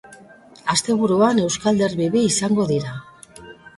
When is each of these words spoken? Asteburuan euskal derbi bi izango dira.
Asteburuan 0.75 1.41
euskal 1.43 1.77
derbi 1.83 2.07
bi 2.17 2.25
izango 2.31 2.67
dira. 2.73 2.95